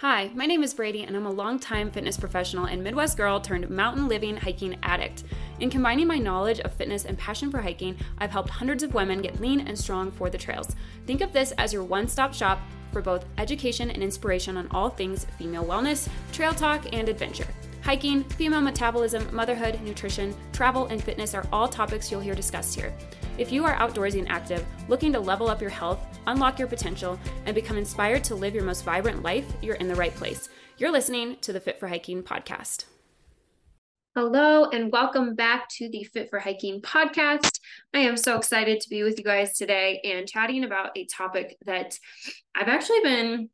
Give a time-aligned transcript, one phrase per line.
[0.00, 3.68] Hi, my name is Brady, and I'm a longtime fitness professional and Midwest girl turned
[3.68, 5.24] mountain living hiking addict.
[5.58, 9.20] In combining my knowledge of fitness and passion for hiking, I've helped hundreds of women
[9.20, 10.76] get lean and strong for the trails.
[11.04, 12.60] Think of this as your one stop shop
[12.92, 17.48] for both education and inspiration on all things female wellness, trail talk, and adventure.
[17.82, 22.94] Hiking, female metabolism, motherhood, nutrition, travel, and fitness are all topics you'll hear discussed here.
[23.38, 27.20] If you are outdoorsy and active, looking to level up your health, unlock your potential,
[27.46, 30.48] and become inspired to live your most vibrant life, you're in the right place.
[30.76, 32.86] You're listening to the Fit for Hiking podcast.
[34.16, 37.60] Hello, and welcome back to the Fit for Hiking podcast.
[37.94, 41.56] I am so excited to be with you guys today and chatting about a topic
[41.64, 41.96] that
[42.56, 43.50] I've actually been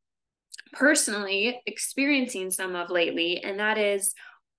[0.73, 4.15] personally experiencing some of lately, and that is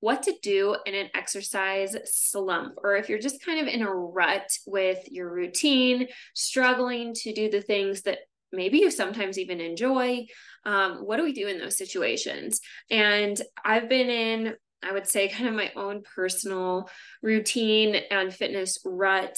[0.05, 3.91] what to do in an exercise slump, or if you're just kind of in a
[3.91, 8.19] rut with your routine, struggling to do the things that
[8.51, 10.23] maybe you sometimes even enjoy.
[10.63, 12.61] Um, what do we do in those situations?
[12.91, 16.87] And I've been in, I would say, kind of my own personal
[17.23, 19.35] routine and fitness rut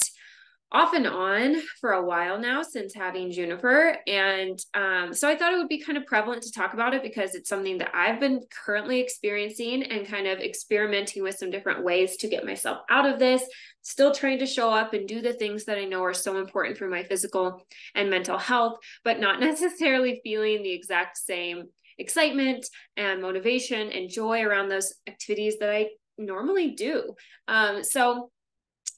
[0.70, 3.96] off and on for a while now since having Juniper.
[4.06, 7.02] And um, so I thought it would be kind of prevalent to talk about it
[7.02, 11.84] because it's something that I've been currently experiencing and kind of experimenting with some different
[11.84, 13.42] ways to get myself out of this.
[13.80, 16.76] Still trying to show up and do the things that I know are so important
[16.76, 21.64] for my physical and mental health, but not necessarily feeling the exact same
[21.96, 27.14] excitement and motivation and joy around those activities that I normally do.
[27.48, 28.30] Um, so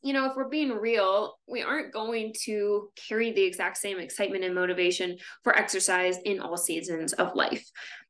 [0.03, 4.45] you know, if we're being real, we aren't going to carry the exact same excitement
[4.45, 7.69] and motivation for exercise in all seasons of life.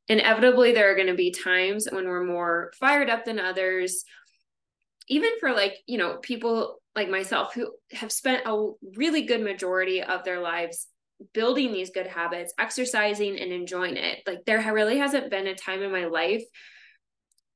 [0.08, 4.04] Inevitably, there are going to be times when we're more fired up than others.
[5.08, 10.02] Even for like, you know, people like myself who have spent a really good majority
[10.02, 10.86] of their lives
[11.34, 14.20] building these good habits, exercising and enjoying it.
[14.26, 16.42] Like, there really hasn't been a time in my life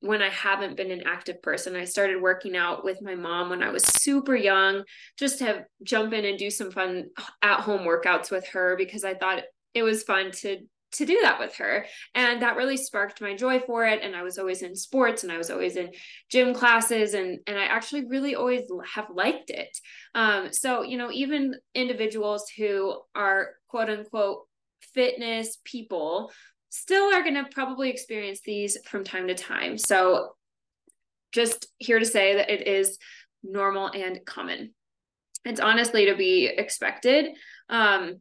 [0.05, 1.77] when I haven't been an active person.
[1.77, 4.84] I started working out with my mom when I was super young,
[5.19, 7.06] just to jump in and do some fun
[7.42, 9.42] at home workouts with her because I thought
[9.72, 10.59] it was fun to
[10.92, 11.84] to do that with her
[12.15, 15.32] and that really sparked my joy for it and i was always in sports and
[15.32, 15.91] i was always in
[16.31, 18.62] gym classes and and i actually really always
[18.94, 19.76] have liked it
[20.15, 24.42] um so you know even individuals who are quote unquote
[24.94, 26.31] fitness people
[26.74, 29.78] still are going to probably experience these from time to time.
[29.78, 30.34] So,
[31.32, 32.98] just here to say that it is
[33.42, 34.74] normal and common.
[35.44, 37.36] It's honestly to be expected.
[37.68, 38.20] Um,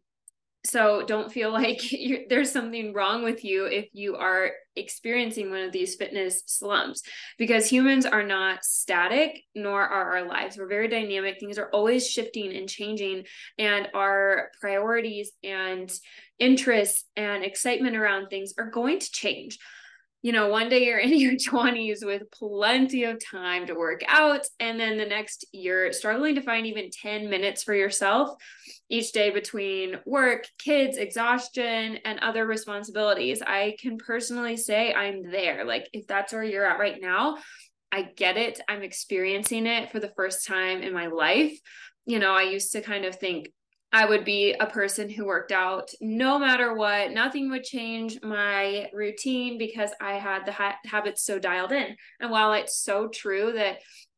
[0.65, 1.81] so don't feel like
[2.29, 7.03] there's something wrong with you if you are experiencing one of these fitness slumps
[7.37, 10.57] because humans are not static nor are our lives.
[10.57, 11.39] We're very dynamic.
[11.39, 13.25] Things are always shifting and changing
[13.59, 15.91] and our priorities and
[16.39, 19.59] interests and excitement around things are going to change
[20.23, 24.47] you know, one day you're in your 20s with plenty of time to work out,
[24.59, 28.31] and then the next you're struggling to find even 10 minutes for yourself
[28.89, 33.41] each day between work, kids, exhaustion, and other responsibilities.
[33.41, 35.65] I can personally say I'm there.
[35.65, 37.37] Like, if that's where you're at right now,
[37.91, 38.59] I get it.
[38.67, 41.59] I'm experiencing it for the first time in my life.
[42.05, 43.49] You know, I used to kind of think,
[43.93, 47.11] I would be a person who worked out no matter what.
[47.11, 51.95] Nothing would change my routine because I had the ha- habits so dialed in.
[52.19, 53.77] And while it's so true that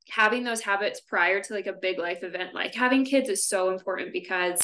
[0.10, 3.70] having those habits prior to like a big life event, like having kids is so
[3.70, 4.62] important because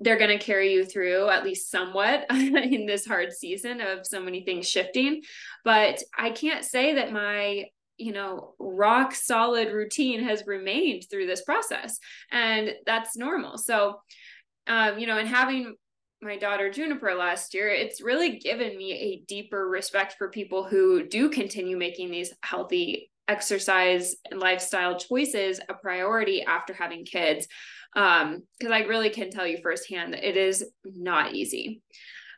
[0.00, 4.20] they're going to carry you through at least somewhat in this hard season of so
[4.20, 5.22] many things shifting.
[5.64, 7.66] But I can't say that my
[7.98, 11.98] you know rock solid routine has remained through this process
[12.30, 14.00] and that's normal so
[14.66, 15.74] um, you know, and having
[16.20, 21.06] my daughter Juniper last year, it's really given me a deeper respect for people who
[21.06, 27.46] do continue making these healthy exercise and lifestyle choices a priority after having kids.
[27.94, 31.82] Um, because I really can tell you firsthand that it is not easy.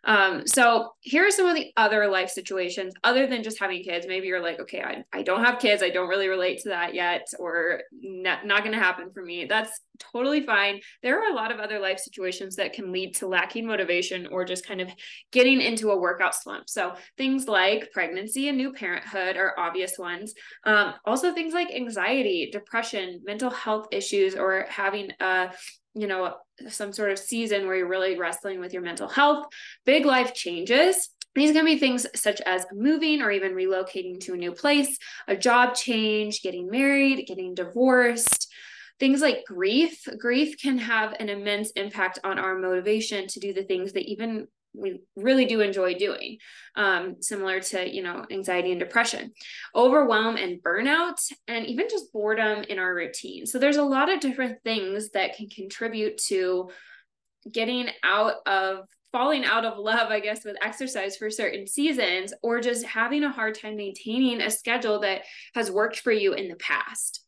[0.04, 4.06] Um, so here are some of the other life situations other than just having kids.
[4.06, 5.82] Maybe you're like, okay, I, I don't have kids.
[5.82, 9.46] I don't really relate to that yet, or not, not going to happen for me.
[9.46, 9.80] That's
[10.12, 10.80] totally fine.
[11.02, 14.44] There are a lot of other life situations that can lead to lacking motivation or
[14.44, 14.90] just kind of
[15.32, 16.68] getting into a workout slump.
[16.68, 20.34] So things like pregnancy and new parenthood are obvious ones.
[20.64, 25.52] Um, also things like anxiety, depression, mental health issues, or having a
[25.94, 26.34] you know
[26.68, 29.46] some sort of season where you're really wrestling with your mental health
[29.84, 31.10] big life changes.
[31.34, 35.36] These can be things such as moving or even relocating to a new place a
[35.36, 38.52] job change getting married getting divorced.
[39.00, 40.06] Things like grief.
[40.18, 44.46] Grief can have an immense impact on our motivation to do the things that even
[44.74, 46.38] we really do enjoy doing
[46.76, 49.30] um, similar to you know anxiety and depression
[49.74, 51.16] overwhelm and burnout
[51.48, 55.36] and even just boredom in our routine so there's a lot of different things that
[55.36, 56.68] can contribute to
[57.50, 62.60] getting out of falling out of love, I guess, with exercise for certain seasons, or
[62.60, 65.22] just having a hard time maintaining a schedule that
[65.54, 67.24] has worked for you in the past.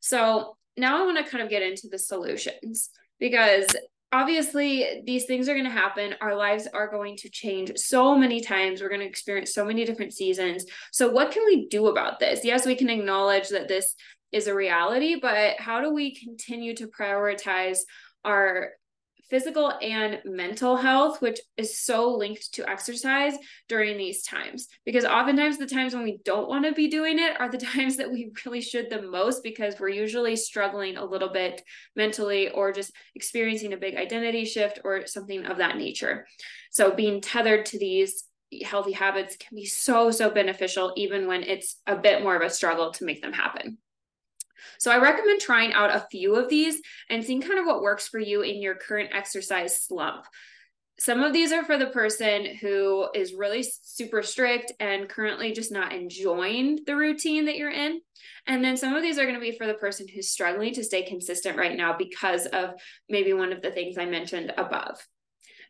[0.00, 2.90] So now I want to kind of get into the solutions
[3.20, 3.68] because
[4.12, 6.14] obviously these things are going to happen.
[6.20, 8.80] Our lives are going to change so many times.
[8.80, 10.64] We're going to experience so many different seasons.
[10.92, 12.44] So what can we do about this?
[12.44, 13.94] Yes we can acknowledge that this
[14.32, 17.78] is a reality but how do we continue to prioritize
[18.24, 18.70] our
[19.30, 23.34] physical and mental health, which is so linked to exercise
[23.68, 24.68] during these times.
[24.84, 27.96] Because oftentimes, the times when we don't want to be doing it are the times
[27.96, 31.62] that we really should the most because we're usually struggling a little bit
[31.96, 36.26] mentally or just experiencing a big identity shift or something of that nature.
[36.70, 38.24] So, being tethered to these
[38.64, 42.50] healthy habits can be so, so beneficial, even when it's a bit more of a
[42.50, 43.78] struggle to make them happen.
[44.78, 48.08] So I recommend trying out a few of these and seeing kind of what works
[48.08, 50.26] for you in your current exercise slump.
[50.98, 55.72] Some of these are for the person who is really super strict and currently just
[55.72, 58.02] not enjoying the routine that you're in.
[58.46, 60.84] And then some of these are going to be for the person who's struggling to
[60.84, 62.74] stay consistent right now because of
[63.08, 65.00] maybe one of the things I mentioned above.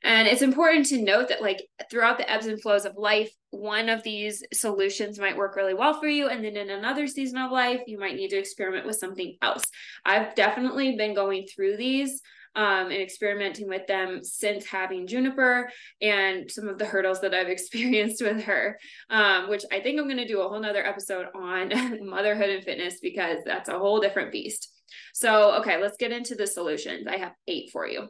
[0.02, 3.88] And it's important to note that, like, throughout the ebbs and flows of life, one
[3.88, 6.28] of these solutions might work really well for you.
[6.28, 9.64] And then in another season of life, you might need to experiment with something else.
[10.04, 12.22] I've definitely been going through these
[12.56, 15.70] um, and experimenting with them since having Juniper
[16.00, 20.06] and some of the hurdles that I've experienced with her, um, which I think I'm
[20.06, 21.72] going to do a whole nother episode on
[22.08, 24.72] motherhood and fitness because that's a whole different beast.
[25.14, 27.06] So, okay, let's get into the solutions.
[27.06, 28.08] I have eight for you.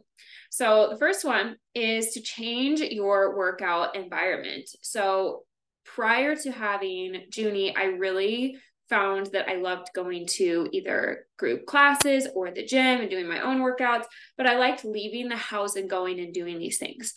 [0.50, 4.68] So the first one is to change your workout environment.
[4.82, 5.44] So
[5.84, 8.56] prior to having Junie, I really
[8.88, 13.40] found that I loved going to either group classes or the gym and doing my
[13.40, 14.06] own workouts,
[14.36, 17.14] but I liked leaving the house and going and doing these things.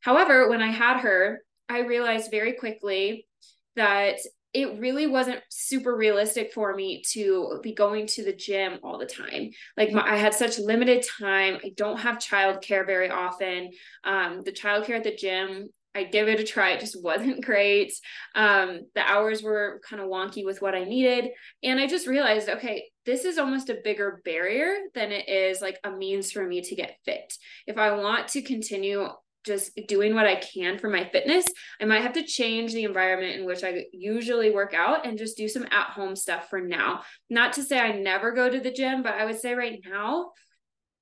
[0.00, 3.26] However, when I had her, I realized very quickly
[3.74, 4.18] that
[4.56, 9.04] it really wasn't super realistic for me to be going to the gym all the
[9.04, 9.50] time.
[9.76, 11.58] Like my, I had such limited time.
[11.62, 13.72] I don't have childcare very often.
[14.02, 16.70] Um, the childcare at the gym, I give it a try.
[16.70, 17.92] It just wasn't great.
[18.34, 21.32] Um, the hours were kind of wonky with what I needed.
[21.62, 25.78] And I just realized, okay, this is almost a bigger barrier than it is like
[25.84, 27.34] a means for me to get fit.
[27.66, 29.06] If I want to continue
[29.46, 31.46] just doing what I can for my fitness,
[31.80, 35.36] I might have to change the environment in which I usually work out and just
[35.36, 37.02] do some at home stuff for now.
[37.30, 40.32] Not to say I never go to the gym, but I would say right now,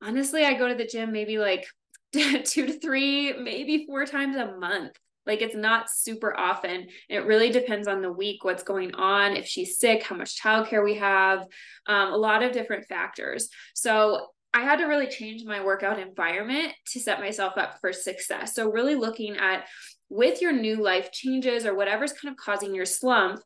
[0.02, 1.66] honestly, I go to the gym maybe like
[2.12, 4.92] two to three, maybe four times a month.
[5.26, 6.88] Like it's not super often.
[7.08, 10.84] It really depends on the week, what's going on, if she's sick, how much childcare
[10.84, 11.46] we have,
[11.86, 13.48] um, a lot of different factors.
[13.74, 18.54] So I had to really change my workout environment to set myself up for success.
[18.54, 19.64] So, really looking at
[20.08, 23.40] with your new life changes or whatever's kind of causing your slump,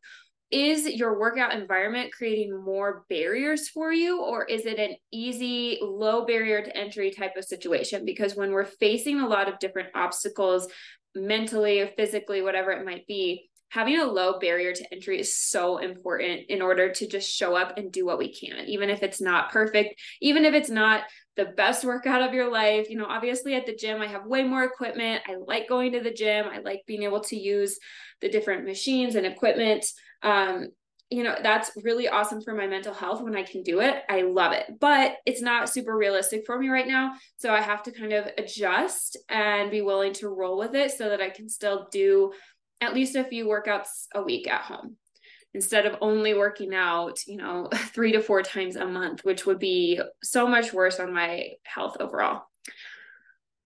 [0.50, 6.24] is your workout environment creating more barriers for you or is it an easy low
[6.24, 10.66] barrier to entry type of situation because when we're facing a lot of different obstacles
[11.14, 15.78] mentally or physically whatever it might be having a low barrier to entry is so
[15.78, 19.20] important in order to just show up and do what we can, even if it's
[19.20, 21.02] not perfect, even if it's not
[21.36, 22.88] the best workout of your life.
[22.88, 25.22] You know, obviously at the gym, I have way more equipment.
[25.26, 26.46] I like going to the gym.
[26.50, 27.78] I like being able to use
[28.20, 29.84] the different machines and equipment.
[30.22, 30.68] Um,
[31.10, 34.02] you know, that's really awesome for my mental health when I can do it.
[34.10, 37.14] I love it, but it's not super realistic for me right now.
[37.38, 41.08] So I have to kind of adjust and be willing to roll with it so
[41.08, 42.32] that I can still do
[42.80, 44.96] at least a few workouts a week at home
[45.54, 49.58] instead of only working out, you know, three to four times a month, which would
[49.58, 52.42] be so much worse on my health overall.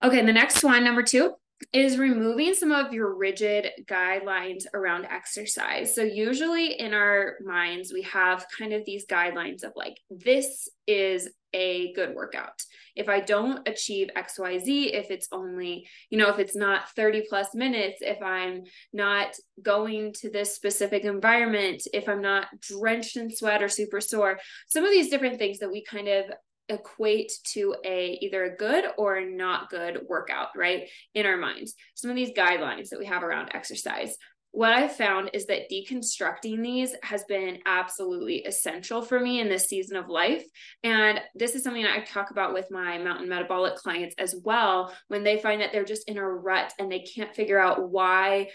[0.02, 1.34] Okay, the next one, number two,
[1.72, 5.94] is removing some of your rigid guidelines around exercise.
[5.94, 11.28] So, usually in our minds, we have kind of these guidelines of like, this is
[11.54, 12.62] a good workout.
[12.96, 17.54] If I don't achieve XYZ, if it's only, you know, if it's not 30 plus
[17.54, 23.62] minutes, if I'm not going to this specific environment, if I'm not drenched in sweat
[23.62, 24.38] or super sore,
[24.68, 26.26] some of these different things that we kind of
[26.68, 30.88] equate to a either a good or not good workout, right?
[31.14, 31.74] In our minds.
[31.94, 34.16] Some of these guidelines that we have around exercise.
[34.54, 39.64] what I've found is that deconstructing these has been absolutely essential for me in this
[39.64, 40.44] season of life.
[40.84, 45.24] And this is something I talk about with my mountain metabolic clients as well when
[45.24, 48.50] they find that they're just in a rut and they can't figure out why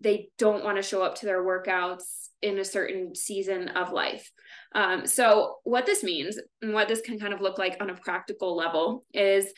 [0.00, 4.30] they don't want to show up to their workouts in a certain season of life.
[4.74, 7.94] Um, so, what this means and what this can kind of look like on a
[7.94, 9.52] practical level is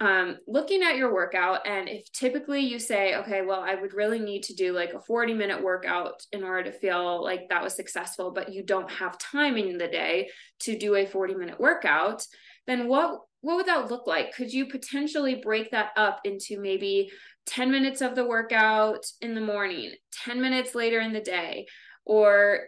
[0.00, 4.20] um, looking at your workout and if typically you say okay well i would really
[4.20, 7.74] need to do like a 40 minute workout in order to feel like that was
[7.74, 10.28] successful but you don't have time in the day
[10.60, 12.24] to do a 40 minute workout
[12.68, 17.10] then what what would that look like could you potentially break that up into maybe
[17.46, 19.92] 10 minutes of the workout in the morning
[20.24, 21.66] 10 minutes later in the day
[22.08, 22.66] or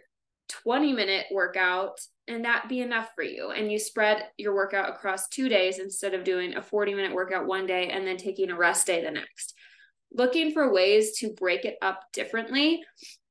[0.63, 3.51] 20 minute workout and that be enough for you.
[3.51, 7.47] And you spread your workout across two days instead of doing a 40 minute workout
[7.47, 9.53] one day and then taking a rest day the next.
[10.13, 12.81] Looking for ways to break it up differently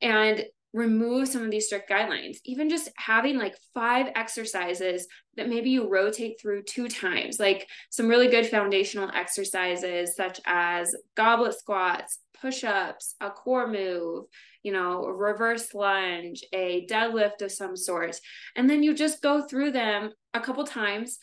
[0.01, 5.71] and remove some of these strict guidelines even just having like five exercises that maybe
[5.71, 12.21] you rotate through two times like some really good foundational exercises such as goblet squats
[12.41, 14.27] push-ups a core move
[14.63, 18.17] you know, reverse lunge, a deadlift of some sort.
[18.57, 21.19] And then you just go through them a couple times.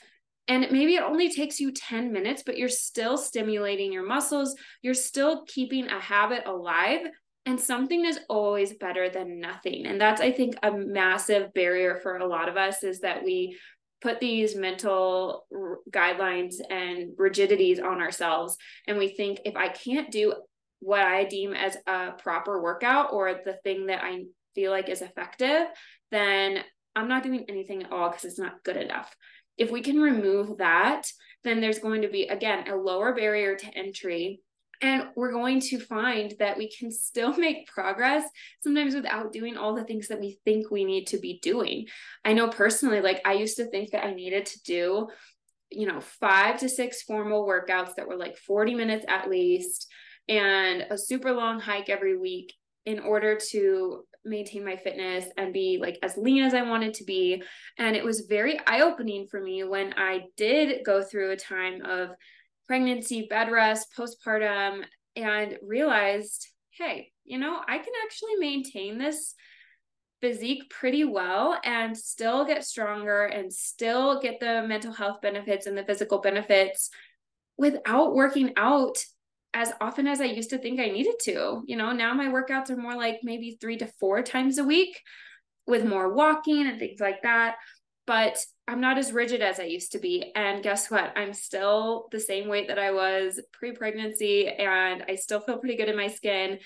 [0.47, 4.55] And maybe it only takes you 10 minutes, but you're still stimulating your muscles.
[4.81, 7.01] You're still keeping a habit alive.
[7.47, 9.85] And something is always better than nothing.
[9.85, 13.57] And that's, I think, a massive barrier for a lot of us is that we
[14.01, 18.57] put these mental r- guidelines and rigidities on ourselves.
[18.85, 20.33] And we think if I can't do
[20.81, 25.01] what I deem as a proper workout or the thing that I feel like is
[25.01, 25.67] effective,
[26.11, 26.59] then
[26.97, 29.15] I'm not doing anything at all because it's not good enough.
[29.57, 31.07] If we can remove that,
[31.45, 34.41] then there's going to be, again, a lower barrier to entry.
[34.81, 38.23] And we're going to find that we can still make progress
[38.61, 41.87] sometimes without doing all the things that we think we need to be doing.
[42.23, 45.07] I know personally, like I used to think that I needed to do,
[45.71, 49.87] you know, five to six formal workouts that were like 40 minutes at least
[50.29, 52.53] and a super long hike every week
[52.85, 57.03] in order to maintain my fitness and be like as lean as I wanted to
[57.03, 57.41] be.
[57.77, 61.83] And it was very eye opening for me when I did go through a time
[61.85, 62.09] of
[62.67, 64.83] pregnancy, bed rest, postpartum,
[65.15, 69.33] and realized, hey, you know, I can actually maintain this
[70.21, 75.77] physique pretty well and still get stronger and still get the mental health benefits and
[75.77, 76.89] the physical benefits
[77.57, 78.97] without working out
[79.53, 81.63] as often as I used to think I needed to.
[81.65, 85.01] You know, now my workouts are more like maybe three to four times a week
[85.65, 87.55] with more walking and things like that.
[88.07, 90.31] But I'm not as rigid as I used to be.
[90.35, 91.13] And guess what?
[91.15, 95.77] I'm still the same weight that I was pre pregnancy, and I still feel pretty
[95.77, 96.59] good in my skin.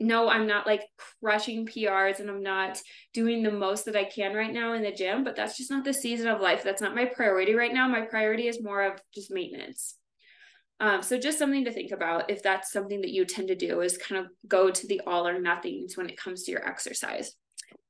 [0.00, 0.82] No, I'm not like
[1.20, 2.80] crushing PRs and I'm not
[3.12, 5.84] doing the most that I can right now in the gym, but that's just not
[5.84, 6.64] the season of life.
[6.64, 7.86] That's not my priority right now.
[7.86, 9.94] My priority is more of just maintenance.
[10.80, 13.80] Um, so just something to think about if that's something that you tend to do
[13.80, 17.34] is kind of go to the all or nothings when it comes to your exercise.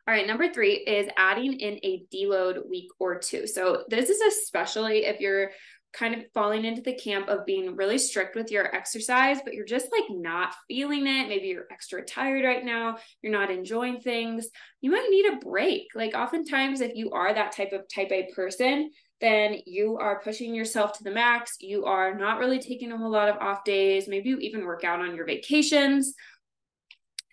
[0.07, 3.47] All right, number three is adding in a deload week or two.
[3.47, 5.51] So this is especially if you're
[5.95, 9.65] kind of falling into the camp of being really strict with your exercise, but you're
[9.65, 11.29] just like not feeling it.
[11.29, 14.49] Maybe you're extra tired right now, you're not enjoying things.
[14.81, 15.89] You might need a break.
[15.95, 20.55] Like oftentimes, if you are that type of type A person, then you are pushing
[20.55, 21.57] yourself to the max.
[21.61, 24.09] You are not really taking a whole lot of off days.
[24.09, 26.15] Maybe you even work out on your vacations.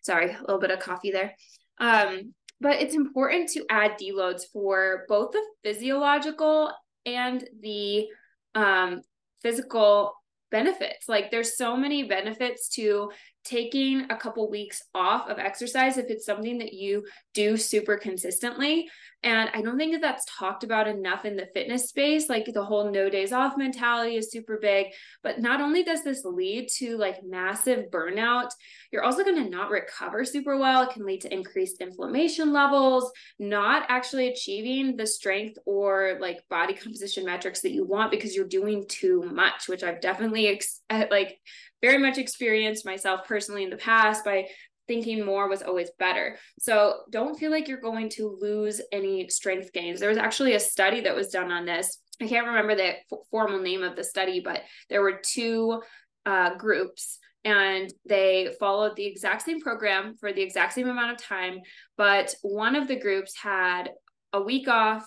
[0.03, 1.35] Sorry, a little bit of coffee there.
[1.79, 6.71] Um, but it's important to add deloads for both the physiological
[7.05, 8.07] and the
[8.55, 9.01] um,
[9.41, 10.13] physical
[10.51, 11.09] benefits.
[11.09, 13.11] Like there's so many benefits to
[13.43, 18.89] taking a couple weeks off of exercise if it's something that you do super consistently.
[19.23, 22.27] And I don't think that that's talked about enough in the fitness space.
[22.27, 24.87] Like the whole no days off mentality is super big.
[25.21, 28.49] But not only does this lead to like massive burnout,
[28.91, 30.83] you're also going to not recover super well.
[30.83, 36.73] It can lead to increased inflammation levels, not actually achieving the strength or like body
[36.73, 40.81] composition metrics that you want because you're doing too much, which I've definitely ex-
[41.11, 41.39] like
[41.81, 44.47] very much experienced myself personally in the past by
[44.87, 46.37] thinking more was always better.
[46.59, 49.99] So don't feel like you're going to lose any strength gains.
[49.99, 51.99] There was actually a study that was done on this.
[52.21, 55.81] I can't remember the f- formal name of the study, but there were two
[56.25, 61.25] uh, groups and they followed the exact same program for the exact same amount of
[61.25, 61.59] time.
[61.97, 63.89] But one of the groups had
[64.33, 65.05] a week off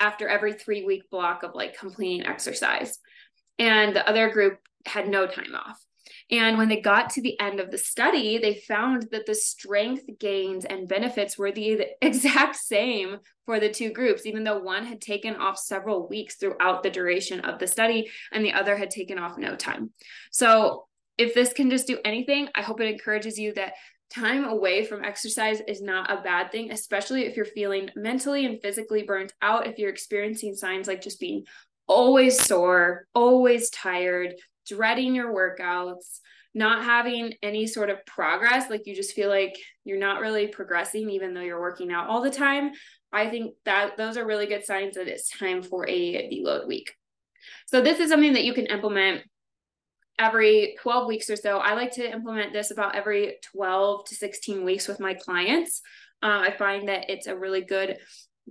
[0.00, 2.98] after every three week block of like completing exercise,
[3.58, 5.78] and the other group had no time off.
[6.30, 10.04] And when they got to the end of the study, they found that the strength
[10.18, 15.00] gains and benefits were the exact same for the two groups, even though one had
[15.00, 19.18] taken off several weeks throughout the duration of the study and the other had taken
[19.18, 19.90] off no time.
[20.30, 20.86] So,
[21.18, 23.74] if this can just do anything, I hope it encourages you that
[24.10, 28.60] time away from exercise is not a bad thing, especially if you're feeling mentally and
[28.60, 31.44] physically burnt out, if you're experiencing signs like just being
[31.86, 34.34] always sore, always tired,
[34.70, 36.20] dreading your workouts,
[36.54, 41.10] not having any sort of progress, like you just feel like you're not really progressing
[41.10, 42.72] even though you're working out all the time.
[43.12, 46.92] I think that those are really good signs that it's time for a deload week.
[47.66, 49.22] So this is something that you can implement
[50.18, 51.58] every 12 weeks or so.
[51.58, 55.80] I like to implement this about every 12 to 16 weeks with my clients.
[56.22, 57.96] Uh, I find that it's a really good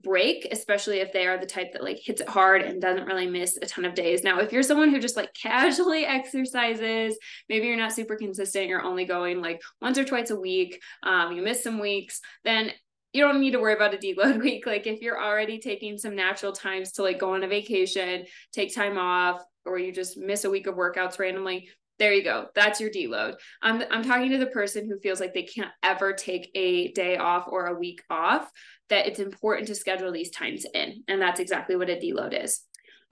[0.02, 3.28] break, especially if they are the type that like hits it hard and doesn't really
[3.28, 4.24] miss a ton of days.
[4.24, 8.84] Now, if you're someone who just like casually exercises, maybe you're not super consistent, you're
[8.84, 12.72] only going like once or twice a week, um, you miss some weeks, then
[13.14, 14.66] you don't need to worry about a deload week.
[14.66, 18.74] Like if you're already taking some natural times to like go on a vacation, take
[18.74, 22.48] time off, or you just miss a week of workouts randomly, there you go.
[22.56, 23.36] That's your deload.
[23.62, 27.18] I'm I'm talking to the person who feels like they can't ever take a day
[27.18, 28.50] off or a week off
[28.90, 31.04] that it's important to schedule these times in.
[31.08, 32.62] And that's exactly what a deload is.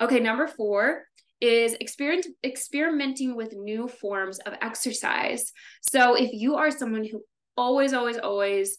[0.01, 1.03] Okay, number four
[1.39, 5.51] is experience, experimenting with new forms of exercise.
[5.81, 7.23] So if you are someone who
[7.55, 8.77] always, always, always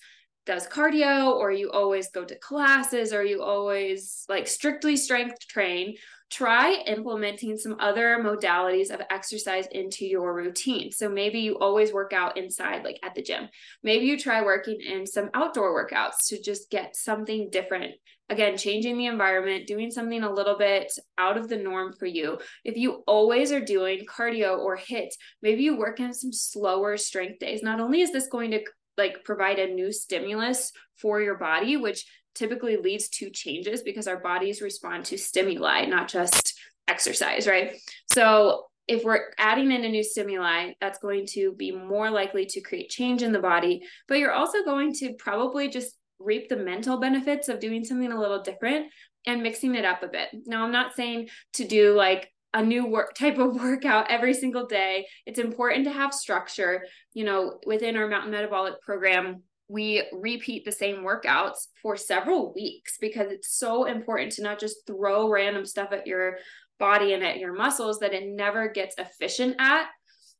[0.48, 5.94] does cardio, or you always go to classes, or you always like strictly strength train,
[6.30, 10.90] try implementing some other modalities of exercise into your routine.
[10.90, 13.48] So maybe you always work out inside, like at the gym.
[13.82, 17.94] Maybe you try working in some outdoor workouts to just get something different.
[18.30, 22.38] Again, changing the environment, doing something a little bit out of the norm for you.
[22.64, 25.08] If you always are doing cardio or HIIT,
[25.42, 27.62] maybe you work in some slower strength days.
[27.62, 28.62] Not only is this going to
[28.98, 34.18] like provide a new stimulus for your body, which typically leads to changes because our
[34.18, 37.76] bodies respond to stimuli, not just exercise, right?
[38.12, 42.60] So if we're adding in a new stimuli, that's going to be more likely to
[42.60, 46.98] create change in the body, but you're also going to probably just reap the mental
[46.98, 48.86] benefits of doing something a little different
[49.26, 50.28] and mixing it up a bit.
[50.46, 54.66] Now, I'm not saying to do like a new work type of workout every single
[54.66, 55.06] day.
[55.26, 56.84] It's important to have structure.
[57.12, 62.96] You know, within our mountain metabolic program, we repeat the same workouts for several weeks
[63.00, 66.38] because it's so important to not just throw random stuff at your
[66.78, 69.86] body and at your muscles that it never gets efficient at.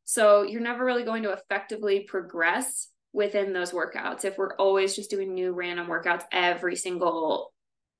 [0.05, 5.11] So you're never really going to effectively progress within those workouts if we're always just
[5.11, 7.53] doing new random workouts every single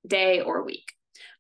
[0.07, 0.93] day or week.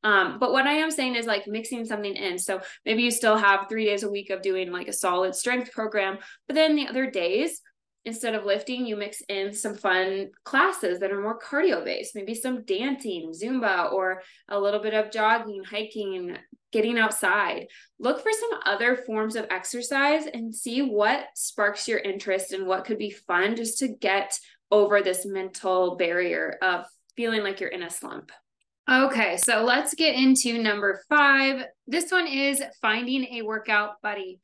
[0.02, 2.38] Um, but what I am saying is like mixing something in.
[2.38, 5.72] So maybe you still have three days a week of doing like a solid strength
[5.72, 7.60] program, but then the other days
[8.08, 12.34] instead of lifting, you mix in some fun classes that are more cardio based, maybe
[12.34, 16.36] some dancing, Zumba, or a little bit of jogging, hiking,
[16.72, 17.66] getting outside.
[17.98, 22.86] Look for some other forms of exercise and see what sparks your interest and what
[22.86, 24.38] could be fun just to get
[24.70, 28.32] over this mental barrier of feeling like you're in a slump.
[28.90, 31.64] Okay, so let's get into number five.
[31.86, 34.40] This one is finding a workout buddy.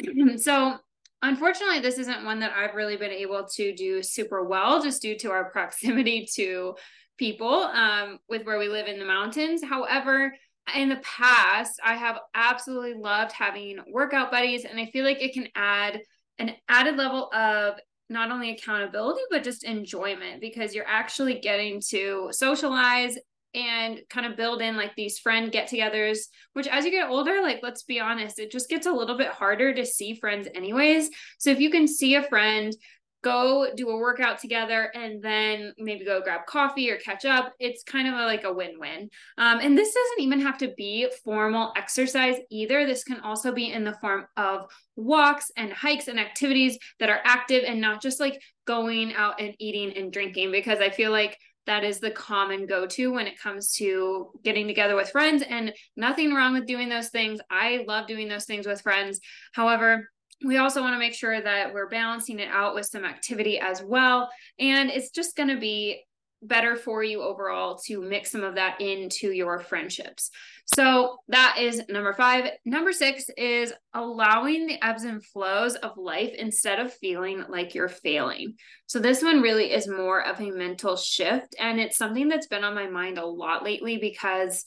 [0.36, 0.78] so
[1.22, 5.16] Unfortunately, this isn't one that I've really been able to do super well just due
[5.18, 6.74] to our proximity to
[7.16, 9.62] people um, with where we live in the mountains.
[9.64, 10.34] However,
[10.76, 15.32] in the past, I have absolutely loved having workout buddies, and I feel like it
[15.32, 16.00] can add
[16.38, 17.78] an added level of
[18.08, 23.16] not only accountability, but just enjoyment because you're actually getting to socialize
[23.54, 27.42] and kind of build in like these friend get togethers, which as you get older,
[27.42, 31.10] like let's be honest, it just gets a little bit harder to see friends, anyways.
[31.38, 32.74] So if you can see a friend,
[33.22, 37.84] go do a workout together and then maybe go grab coffee or catch up it's
[37.84, 41.72] kind of a, like a win-win um, and this doesn't even have to be formal
[41.76, 46.76] exercise either this can also be in the form of walks and hikes and activities
[46.98, 50.90] that are active and not just like going out and eating and drinking because i
[50.90, 55.10] feel like that is the common go to when it comes to getting together with
[55.10, 55.42] friends.
[55.48, 57.40] And nothing wrong with doing those things.
[57.50, 59.20] I love doing those things with friends.
[59.52, 60.08] However,
[60.44, 63.82] we also want to make sure that we're balancing it out with some activity as
[63.82, 64.28] well.
[64.58, 66.02] And it's just going to be
[66.42, 70.30] better for you overall to mix some of that into your friendships.
[70.74, 72.50] So that is number five.
[72.64, 77.88] Number six is allowing the ebbs and flows of life instead of feeling like you're
[77.88, 78.54] failing.
[78.86, 81.54] So this one really is more of a mental shift.
[81.58, 84.64] And it's something that's been on my mind a lot lately because,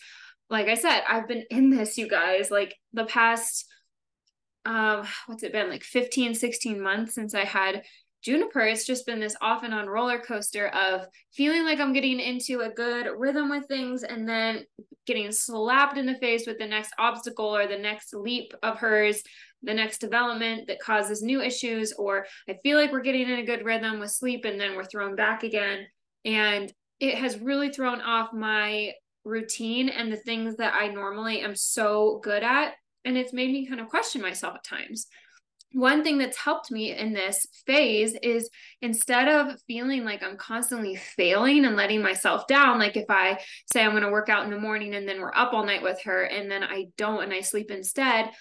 [0.50, 3.66] like I said, I've been in this, you guys, like the past
[4.66, 7.84] um, what's it been like 15, 16 months since I had
[8.26, 12.20] Juniper, it's just been this off and on roller coaster of feeling like I'm getting
[12.20, 14.66] into a good rhythm with things and then
[15.06, 19.22] getting slapped in the face with the next obstacle or the next leap of hers,
[19.62, 23.46] the next development that causes new issues, or I feel like we're getting in a
[23.46, 25.86] good rhythm with sleep and then we're thrown back again.
[26.26, 31.56] And it has really thrown off my routine and the things that I normally am
[31.56, 32.74] so good at.
[33.04, 35.06] And it's made me kind of question myself at times
[35.76, 38.50] one thing that's helped me in this phase is
[38.82, 43.40] instead of feeling like I'm constantly failing and letting myself down, like if I
[43.74, 45.84] say I'm going to work out in the morning and then we're up all night
[45.84, 48.32] with her and then I don't and I sleep instead,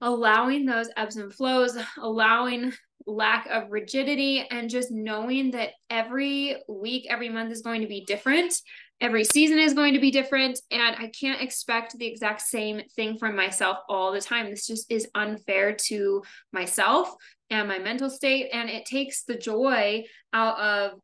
[0.00, 2.72] allowing those ebbs and flows, allowing
[3.04, 8.04] lack of rigidity, and just knowing that every week, every month is going to be
[8.04, 8.54] different
[9.00, 13.18] every season is going to be different and i can't expect the exact same thing
[13.18, 17.14] from myself all the time this just is unfair to myself
[17.50, 20.98] and my mental state and it takes the joy out of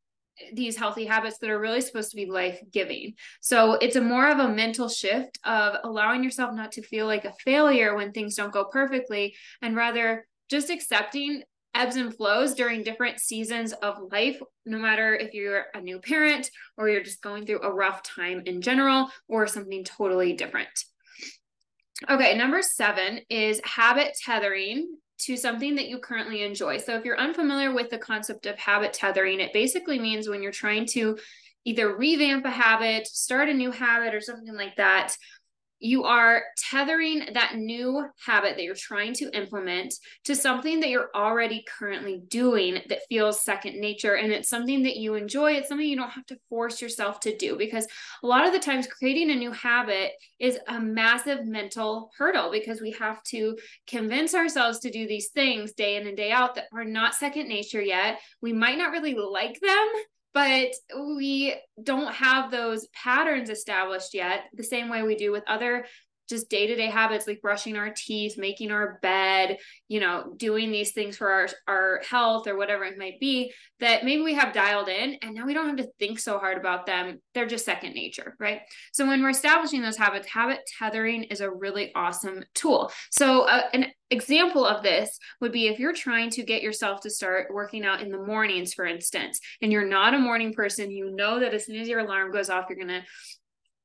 [0.53, 3.15] these healthy habits that are really supposed to be life giving.
[3.41, 7.25] So it's a more of a mental shift of allowing yourself not to feel like
[7.25, 11.43] a failure when things don't go perfectly and rather just accepting
[11.75, 16.51] ebbs and flows during different seasons of life, no matter if you're a new parent
[16.77, 20.85] or you're just going through a rough time in general or something totally different.
[22.11, 26.79] Okay, number seven is habit tethering to something that you currently enjoy.
[26.79, 30.51] So, if you're unfamiliar with the concept of habit tethering, it basically means when you're
[30.53, 31.17] trying to
[31.65, 35.17] either revamp a habit, start a new habit, or something like that,
[35.83, 39.93] you are tethering that new habit that you're trying to implement
[40.25, 44.15] to something that you're already currently doing that feels second nature.
[44.15, 45.55] And it's something that you enjoy.
[45.55, 47.87] It's something you don't have to force yourself to do because
[48.23, 52.81] a lot of the times creating a new habit is a massive mental hurdle because
[52.81, 56.67] we have to convince ourselves to do these things day in and day out that
[56.73, 58.21] are not second nature yet.
[58.41, 59.89] We might not really like them
[60.35, 60.69] but
[61.17, 65.85] we don't have those patterns established yet the same way we do with other
[66.33, 71.17] just day-to-day habits like brushing our teeth making our bed you know doing these things
[71.17, 75.19] for our our health or whatever it might be that maybe we have dialed in
[75.23, 77.21] and now we don't have to think so hard about them.
[77.35, 78.61] They're just second nature right?
[78.93, 82.93] So when we're establishing those habits habit tethering is a really awesome tool.
[83.11, 87.11] So uh, an example of this would be if you're trying to get yourself to
[87.11, 91.11] start working out in the mornings for instance and you're not a morning person you
[91.17, 93.03] know that as soon as your alarm goes off you're going to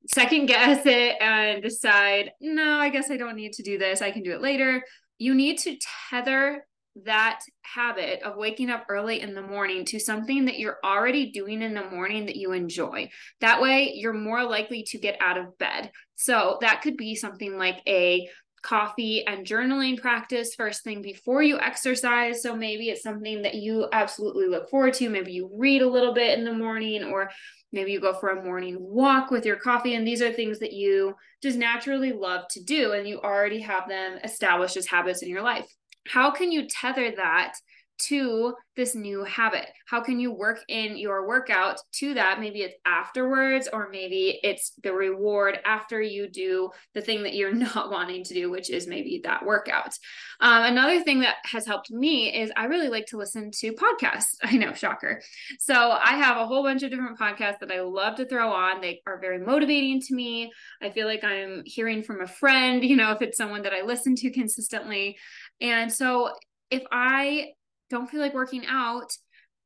[0.07, 4.01] second guess it and decide, no, I guess I don't need to do this.
[4.01, 4.83] I can do it later.
[5.17, 5.77] You need to
[6.09, 6.65] tether
[7.05, 11.61] that habit of waking up early in the morning to something that you're already doing
[11.61, 13.09] in the morning that you enjoy.
[13.41, 15.91] That way, you're more likely to get out of bed.
[16.15, 18.27] So, that could be something like a
[18.63, 22.41] coffee and journaling practice first thing before you exercise.
[22.41, 25.09] So maybe it's something that you absolutely look forward to.
[25.09, 27.29] Maybe you read a little bit in the morning, or
[27.71, 29.95] maybe you go for a morning walk with your coffee.
[29.95, 33.87] And these are things that you just naturally love to do, and you already have
[33.87, 35.67] them established as habits in your life.
[36.07, 37.53] How can you tether that
[37.99, 39.67] to this new habit?
[39.87, 42.39] How can you work in your workout to that?
[42.39, 47.53] Maybe it's afterwards, or maybe it's the reward after you do the thing that you're
[47.53, 49.97] not wanting to do, which is maybe that workout.
[50.39, 54.35] Um, another thing that has helped me is I really like to listen to podcasts.
[54.43, 55.21] I know, shocker.
[55.59, 58.81] So I have a whole bunch of different podcasts that I love to throw on.
[58.81, 60.51] They are very motivating to me.
[60.81, 63.81] I feel like I'm hearing from a friend, you know, if it's someone that I
[63.81, 65.17] listen to consistently.
[65.59, 66.31] And so
[66.69, 67.53] if I
[67.89, 69.11] don't feel like working out,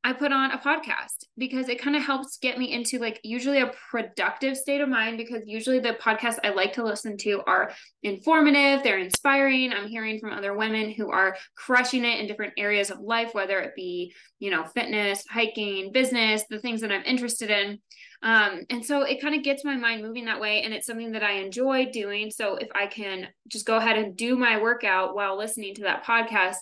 [0.03, 3.59] I put on a podcast because it kind of helps get me into like usually
[3.59, 7.71] a productive state of mind because usually the podcasts I like to listen to are
[8.01, 9.71] informative, they're inspiring.
[9.71, 13.59] I'm hearing from other women who are crushing it in different areas of life, whether
[13.59, 17.77] it be, you know, fitness, hiking, business, the things that I'm interested in.
[18.23, 20.63] Um, and so it kind of gets my mind moving that way.
[20.63, 22.31] And it's something that I enjoy doing.
[22.31, 26.05] So if I can just go ahead and do my workout while listening to that
[26.05, 26.57] podcast,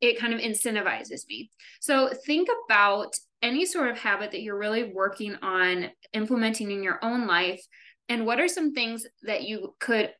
[0.00, 1.50] it kind of incentivizes me.
[1.80, 6.98] So think about any sort of habit that you're really working on implementing in your
[7.04, 7.62] own life.
[8.08, 10.12] And what are some things that you could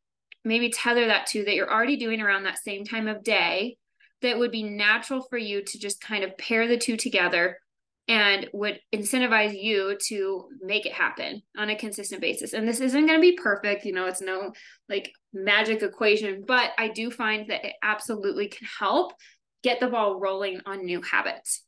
[0.44, 3.76] maybe tether that to that you're already doing around that same time of day
[4.22, 7.58] that would be natural for you to just kind of pair the two together
[8.08, 12.54] and would incentivize you to make it happen on a consistent basis.
[12.54, 14.52] And this isn't going to be perfect, you know, it's no
[14.88, 19.12] like magic equation, but I do find that it absolutely can help
[19.62, 21.64] get the ball rolling on new habits.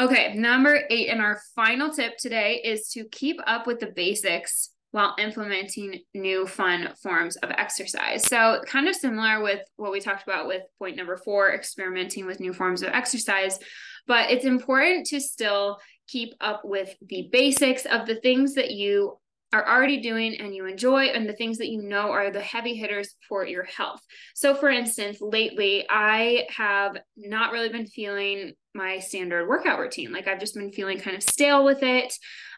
[0.00, 4.70] Okay, number eight, and our final tip today is to keep up with the basics
[4.90, 8.24] while implementing new fun forms of exercise.
[8.24, 12.40] So, kind of similar with what we talked about with point number four experimenting with
[12.40, 13.58] new forms of exercise.
[14.06, 19.18] But it's important to still keep up with the basics of the things that you
[19.54, 22.74] are already doing and you enjoy and the things that you know are the heavy
[22.74, 24.00] hitters for your health.
[24.34, 30.12] So for instance, lately I have not really been feeling my standard workout routine.
[30.12, 32.12] Like I've just been feeling kind of stale with it.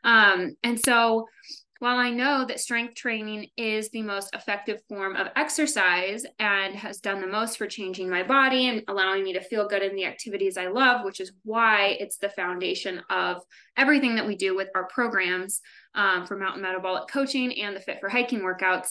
[0.05, 1.27] Um, and so
[1.79, 7.01] while I know that strength training is the most effective form of exercise and has
[7.01, 10.07] done the most for changing my body and allowing me to feel good in the
[10.07, 13.43] activities I love, which is why it's the foundation of
[13.77, 15.61] everything that we do with our programs
[15.95, 18.89] um, for mountain metabolic coaching and the Fit for Hiking workouts,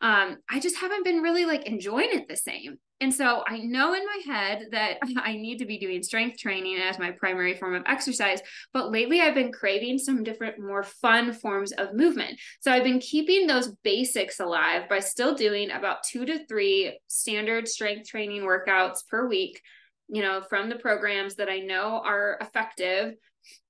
[0.00, 2.78] um, I just haven't been really like enjoying it the same.
[3.00, 6.78] And so I know in my head that I need to be doing strength training
[6.78, 8.40] as my primary form of exercise.
[8.72, 12.38] But lately I've been craving some different, more fun forms of movement.
[12.60, 17.68] So I've been keeping those basics alive by still doing about two to three standard
[17.68, 19.60] strength training workouts per week,
[20.08, 23.14] you know, from the programs that I know are effective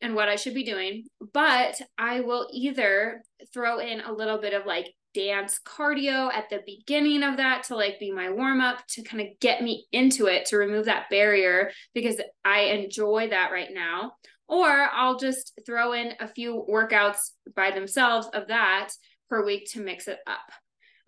[0.00, 1.04] and what I should be doing.
[1.32, 6.60] But I will either throw in a little bit of like dance cardio at the
[6.64, 10.26] beginning of that to like be my warm up to kind of get me into
[10.26, 14.12] it to remove that barrier because I enjoy that right now.
[14.46, 18.90] Or I'll just throw in a few workouts by themselves of that
[19.28, 20.38] per week to mix it up.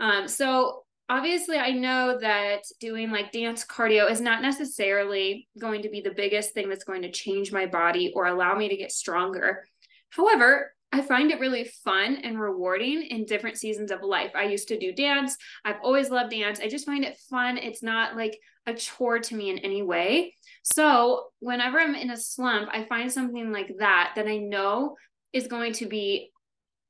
[0.01, 5.89] Um, so obviously I know that doing like dance cardio is not necessarily going to
[5.89, 8.91] be the biggest thing that's going to change my body or allow me to get
[8.91, 9.65] stronger.
[10.11, 14.33] However, I find it really fun and rewarding in different seasons of life.
[14.35, 15.37] I used to do dance.
[15.65, 16.59] I've always loved dance.
[16.61, 17.59] I just find it fun.
[17.59, 20.35] It's not like a chore to me in any way.
[20.63, 24.97] So, whenever I'm in a slump, I find something like that that I know
[25.33, 26.31] is going to be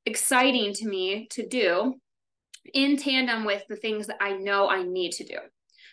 [0.07, 1.95] exciting to me to do
[2.73, 5.37] in tandem with the things that I know I need to do.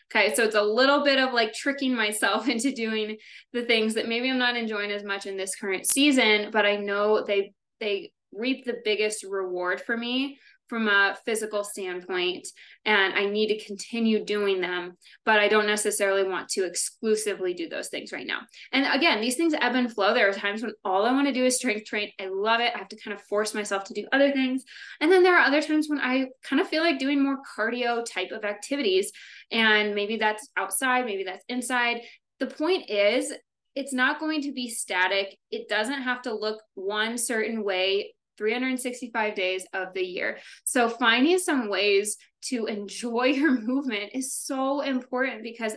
[0.09, 3.17] Okay, so it's a little bit of like tricking myself into doing
[3.53, 6.77] the things that maybe I'm not enjoying as much in this current season, but I
[6.77, 10.37] know they they reap the biggest reward for me
[10.67, 12.47] from a physical standpoint
[12.85, 17.69] and I need to continue doing them, but I don't necessarily want to exclusively do
[17.69, 18.39] those things right now.
[18.71, 20.13] And again, these things ebb and flow.
[20.13, 22.11] There are times when all I want to do is strength train.
[22.19, 22.73] I love it.
[22.75, 24.63] I have to kind of force myself to do other things.
[24.99, 28.03] And then there are other times when I kind of feel like doing more cardio
[28.05, 29.11] type of activities.
[29.51, 32.01] And maybe that's outside, maybe that's inside.
[32.39, 33.33] The point is,
[33.77, 35.37] it's not going to be static.
[35.51, 40.39] It doesn't have to look one certain way 365 days of the year.
[40.63, 45.73] So finding some ways to enjoy your movement is so important because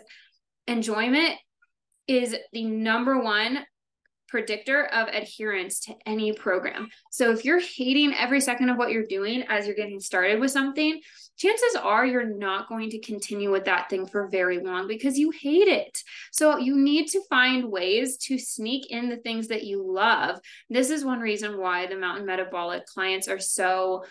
[0.66, 1.34] enjoyment
[2.06, 3.66] is the number one
[4.28, 6.88] predictor of adherence to any program.
[7.10, 10.52] So if you're hating every second of what you're doing as you're getting started with
[10.52, 11.00] something,
[11.40, 15.30] chances are you're not going to continue with that thing for very long because you
[15.30, 16.02] hate it.
[16.32, 20.38] So you need to find ways to sneak in the things that you love.
[20.68, 24.04] This is one reason why the mountain metabolic clients are so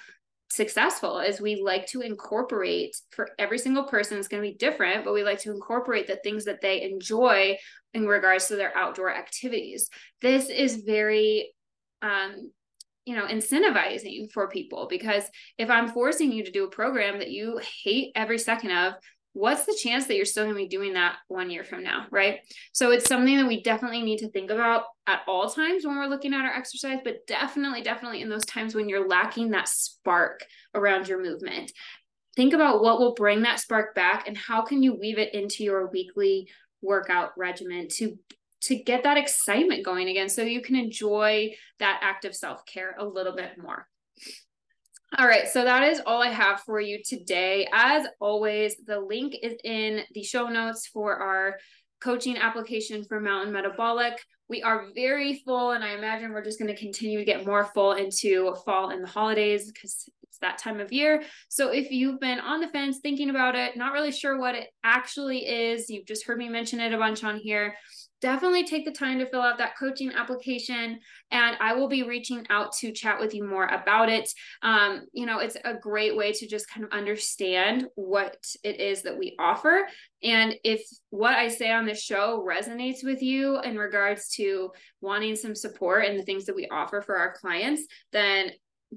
[0.51, 5.05] successful is we like to incorporate for every single person it's going to be different
[5.05, 7.55] but we like to incorporate the things that they enjoy
[7.93, 9.91] in regards to their outdoor activities
[10.23, 11.53] this is very
[12.01, 12.51] um
[13.09, 15.23] you know incentivizing for people because
[15.57, 18.93] if i'm forcing you to do a program that you hate every second of
[19.33, 22.07] what's the chance that you're still going to be doing that one year from now,
[22.11, 22.39] right?
[22.73, 26.07] So it's something that we definitely need to think about at all times when we're
[26.07, 30.43] looking at our exercise, but definitely, definitely in those times when you're lacking that spark
[30.73, 31.71] around your movement.
[32.35, 35.63] Think about what will bring that spark back and how can you weave it into
[35.63, 36.49] your weekly
[36.81, 38.17] workout regimen to
[38.61, 43.05] to get that excitement going again so you can enjoy that act of self-care a
[43.05, 43.87] little bit more.
[45.17, 47.67] All right, so that is all I have for you today.
[47.73, 51.57] As always, the link is in the show notes for our
[51.99, 54.23] coaching application for Mountain Metabolic.
[54.49, 57.65] We are very full, and I imagine we're just going to continue to get more
[57.65, 61.23] full into fall and the holidays because it's that time of year.
[61.49, 64.69] So if you've been on the fence thinking about it, not really sure what it
[64.83, 67.75] actually is, you've just heard me mention it a bunch on here,
[68.21, 70.99] definitely take the time to fill out that coaching application
[71.31, 74.29] and i will be reaching out to chat with you more about it.
[74.61, 79.03] Um, you know it's a great way to just kind of understand what it is
[79.03, 79.87] that we offer.
[80.23, 85.35] And if what i say on the show resonates with you in regards to wanting
[85.35, 88.51] some support and the things that we offer for our clients then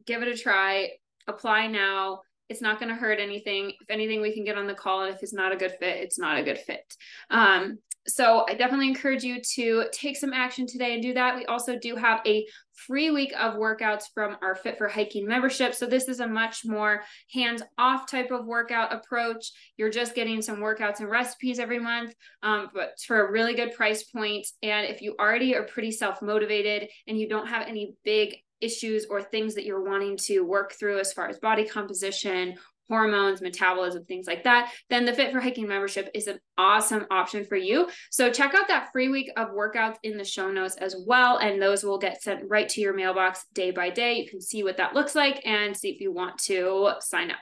[0.07, 0.91] give it a try.
[1.29, 2.21] Apply now.
[2.49, 3.73] It's not going to hurt anything.
[3.81, 5.99] If anything we can get on the call and if it's not a good fit
[5.99, 6.85] it's not a good fit.
[7.31, 11.37] Um, So I definitely encourage you to take some action today and do that.
[11.37, 15.73] We also do have a free week of workouts from our Fit for Hiking membership.
[15.75, 19.53] So this is a much more hands-off type of workout approach.
[19.77, 22.13] You're just getting some workouts and recipes every month,
[22.43, 24.47] um, but for a really good price point.
[24.63, 29.21] And if you already are pretty self-motivated and you don't have any big issues or
[29.21, 32.55] things that you're wanting to work through as far as body composition
[32.93, 37.47] hormones, metabolism, things like that, then the Fit for Hiking membership is an awesome option
[37.47, 37.89] for you.
[38.11, 41.39] So check out that free week of workouts in the show notes as well.
[41.39, 44.19] And those will get sent right to your mailbox day by day.
[44.19, 47.39] You can see what that looks like and see if you want to sign up.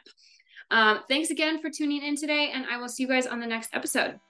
[0.70, 3.46] Um, thanks again for tuning in today, and I will see you guys on the
[3.46, 4.20] next episode.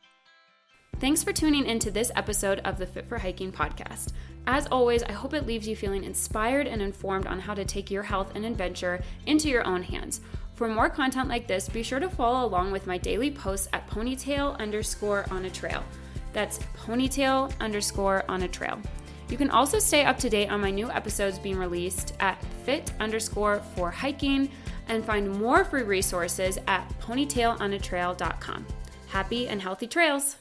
[1.01, 4.13] Thanks for tuning into this episode of the Fit for Hiking podcast.
[4.47, 7.91] As always, I hope it leaves you feeling inspired and informed on how to take
[7.91, 10.23] your health and adventure into your own hands.
[10.61, 13.88] For more content like this, be sure to follow along with my daily posts at
[13.88, 15.83] ponytail underscore on a trail.
[16.35, 18.79] That's ponytail underscore on a trail.
[19.31, 22.92] You can also stay up to date on my new episodes being released at fit
[23.01, 24.51] underscore for hiking
[24.88, 28.66] and find more free resources at ponytailonatrail.com.
[29.09, 30.37] Happy and healthy trails!